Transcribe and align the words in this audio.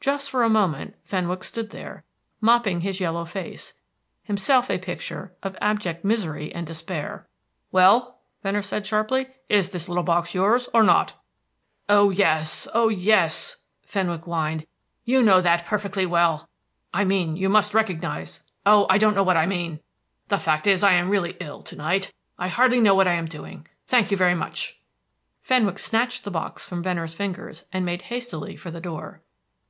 Just 0.00 0.30
for 0.30 0.42
a 0.42 0.48
moment 0.48 0.94
Fenwick 1.04 1.44
stood 1.44 1.68
there, 1.68 2.02
mopping 2.40 2.80
his 2.80 2.98
yellow 2.98 3.26
face, 3.26 3.74
himself 4.22 4.70
a 4.70 4.78
picture 4.78 5.36
of 5.42 5.54
abject 5.60 6.02
misery 6.02 6.50
and 6.54 6.66
despair. 6.66 7.28
"Well?" 7.72 8.18
Venner 8.42 8.62
said 8.62 8.86
sharply. 8.86 9.26
"Is 9.50 9.68
this 9.68 9.86
little 9.86 10.02
box 10.04 10.34
yours, 10.34 10.66
or 10.72 10.82
not?" 10.82 11.12
"Oh, 11.90 12.08
yes, 12.08 12.66
oh 12.72 12.88
yes," 12.88 13.56
Fenwick 13.82 14.22
whined. 14.24 14.66
"You 15.04 15.20
know 15.22 15.42
that 15.42 15.66
perfectly 15.66 16.06
well 16.06 16.48
I 16.94 17.04
mean, 17.04 17.36
you 17.36 17.50
must 17.50 17.74
recognise 17.74 18.42
oh, 18.64 18.86
I 18.88 18.96
don't 18.96 19.14
know 19.16 19.24
what 19.24 19.36
I 19.36 19.44
mean. 19.44 19.78
The 20.28 20.38
fact 20.38 20.66
is, 20.66 20.82
I 20.82 20.92
am 20.94 21.10
really 21.10 21.36
ill 21.38 21.60
to 21.64 21.76
night. 21.76 22.14
I 22.38 22.48
hardly 22.48 22.80
know 22.80 22.94
what 22.94 23.08
I 23.08 23.12
am 23.12 23.26
doing. 23.26 23.66
Thank 23.86 24.10
you, 24.10 24.16
very 24.16 24.34
much." 24.34 24.80
Fenwick 25.42 25.78
snatched 25.78 26.24
the 26.24 26.30
box 26.30 26.64
from 26.64 26.82
Venner's 26.82 27.12
fingers, 27.12 27.64
and 27.74 27.84
made 27.84 28.02
hastily 28.02 28.56
for 28.56 28.70
the 28.70 28.80
door. 28.80 29.20